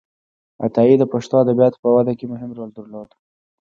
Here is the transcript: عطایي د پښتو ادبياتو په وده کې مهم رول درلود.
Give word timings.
عطایي 0.65 0.95
د 0.99 1.03
پښتو 1.13 1.33
ادبياتو 1.43 1.81
په 1.83 1.89
وده 1.95 2.13
کې 2.19 2.25
مهم 2.33 2.51
رول 2.57 2.69
درلود. 2.77 3.09